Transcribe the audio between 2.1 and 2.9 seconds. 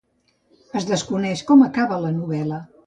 novel·la.